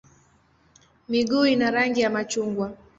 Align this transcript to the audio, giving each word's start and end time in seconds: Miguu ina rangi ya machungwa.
Miguu 1.09 1.45
ina 1.45 1.71
rangi 1.71 2.01
ya 2.01 2.09
machungwa. 2.09 2.77